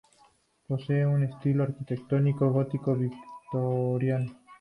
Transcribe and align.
Posee 0.67 1.05
un 1.05 1.25
estilo 1.25 1.61
arquitectónico 1.61 2.49
gótico 2.49 2.95
victoriano. 2.95 4.31